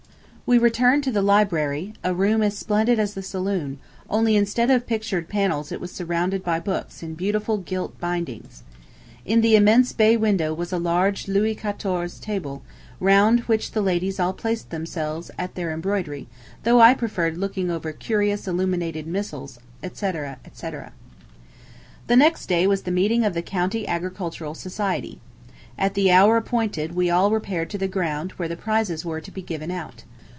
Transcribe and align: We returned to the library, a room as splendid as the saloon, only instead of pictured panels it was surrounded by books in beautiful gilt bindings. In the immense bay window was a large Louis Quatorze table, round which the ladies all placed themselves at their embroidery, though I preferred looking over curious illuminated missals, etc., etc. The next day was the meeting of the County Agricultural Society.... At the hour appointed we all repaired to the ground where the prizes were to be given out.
We 0.47 0.57
returned 0.57 1.05
to 1.05 1.13
the 1.13 1.21
library, 1.21 1.93
a 2.03 2.13
room 2.13 2.43
as 2.43 2.57
splendid 2.57 2.99
as 2.99 3.13
the 3.13 3.23
saloon, 3.23 3.79
only 4.09 4.35
instead 4.35 4.69
of 4.69 4.85
pictured 4.85 5.29
panels 5.29 5.71
it 5.71 5.79
was 5.79 5.93
surrounded 5.93 6.43
by 6.43 6.59
books 6.59 7.01
in 7.01 7.13
beautiful 7.15 7.57
gilt 7.59 7.97
bindings. 8.01 8.63
In 9.25 9.39
the 9.39 9.55
immense 9.55 9.93
bay 9.93 10.17
window 10.17 10.53
was 10.53 10.73
a 10.73 10.77
large 10.77 11.29
Louis 11.29 11.55
Quatorze 11.55 12.19
table, 12.19 12.63
round 12.99 13.39
which 13.41 13.71
the 13.71 13.79
ladies 13.81 14.19
all 14.19 14.33
placed 14.33 14.71
themselves 14.71 15.31
at 15.39 15.55
their 15.55 15.71
embroidery, 15.71 16.27
though 16.63 16.81
I 16.81 16.95
preferred 16.95 17.37
looking 17.37 17.71
over 17.71 17.93
curious 17.93 18.45
illuminated 18.45 19.07
missals, 19.07 19.57
etc., 19.81 20.35
etc. 20.43 20.91
The 22.07 22.17
next 22.17 22.47
day 22.47 22.67
was 22.67 22.81
the 22.81 22.91
meeting 22.91 23.23
of 23.23 23.33
the 23.33 23.41
County 23.41 23.87
Agricultural 23.87 24.55
Society.... 24.55 25.21
At 25.77 25.93
the 25.93 26.11
hour 26.11 26.35
appointed 26.35 26.93
we 26.93 27.09
all 27.09 27.31
repaired 27.31 27.69
to 27.69 27.77
the 27.77 27.87
ground 27.87 28.33
where 28.33 28.49
the 28.49 28.57
prizes 28.57 29.05
were 29.05 29.21
to 29.21 29.31
be 29.31 29.41
given 29.41 29.71
out. 29.71 30.03